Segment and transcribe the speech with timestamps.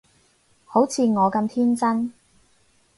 [0.65, 2.11] 好似我咁天真